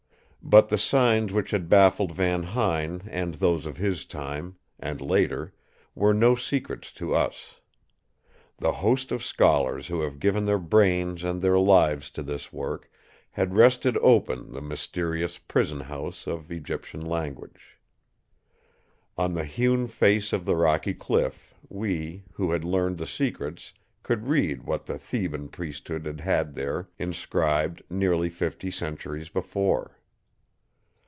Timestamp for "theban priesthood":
24.97-26.05